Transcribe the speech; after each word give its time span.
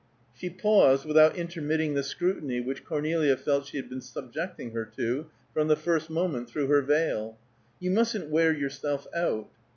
She 0.33 0.49
paused, 0.49 1.05
without 1.05 1.35
intermitting 1.35 1.93
the 1.93 2.01
scrutiny 2.01 2.59
which 2.59 2.83
Cornelia 2.83 3.37
felt 3.37 3.67
she 3.67 3.77
had 3.77 3.87
been 3.87 4.01
subjecting 4.01 4.71
her 4.71 4.83
to 4.97 5.27
from 5.53 5.67
the 5.67 5.75
first 5.75 6.09
moment 6.09 6.49
through 6.49 6.65
her 6.69 6.81
veil. 6.81 7.37
"You 7.79 7.91
mustn't 7.91 8.31
wear 8.31 8.51
yourself 8.51 9.05
out." 9.15 9.47